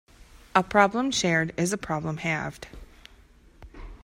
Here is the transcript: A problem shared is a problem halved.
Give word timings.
A 0.55 0.63
problem 0.63 1.11
shared 1.11 1.53
is 1.57 1.71
a 1.73 1.77
problem 1.77 2.17
halved. 2.17 2.65